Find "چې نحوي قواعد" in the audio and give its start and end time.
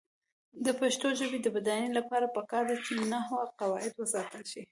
2.85-3.93